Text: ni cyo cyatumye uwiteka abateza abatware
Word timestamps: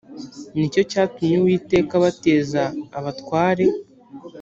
ni 0.57 0.67
cyo 0.73 0.81
cyatumye 0.91 1.35
uwiteka 1.39 1.91
abateza 1.99 2.63
abatware 2.97 3.65